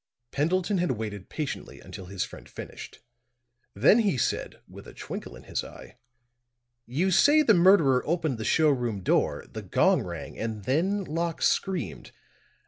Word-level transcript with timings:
Pendleton 0.31 0.79
had 0.79 0.93
waited 0.93 1.29
patiently 1.29 1.79
until 1.79 2.07
his 2.07 2.23
friend 2.23 2.49
finished. 2.49 3.01
Then 3.75 3.99
he 3.99 4.17
said, 4.17 4.55
with 4.67 4.87
a 4.87 4.95
twinkle 4.95 5.35
in 5.35 5.43
his 5.43 5.63
eye: 5.63 5.99
"You 6.87 7.11
say 7.11 7.43
the 7.43 7.53
murderer 7.53 8.01
opened 8.07 8.39
the 8.39 8.43
show 8.43 8.71
room 8.71 9.03
door, 9.03 9.45
the 9.47 9.61
gong 9.61 10.01
rang 10.01 10.39
and 10.39 10.63
then 10.65 11.03
Locke 11.03 11.43
screamed. 11.43 12.13